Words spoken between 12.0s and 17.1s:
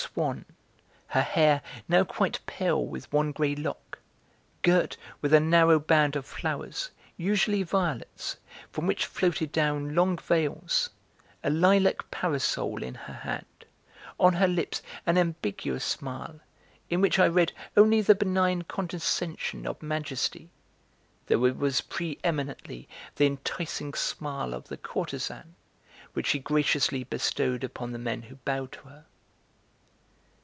parasol in her hand, on her lips an ambiguous smile in